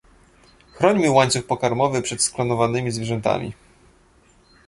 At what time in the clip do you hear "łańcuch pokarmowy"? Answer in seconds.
1.11-2.01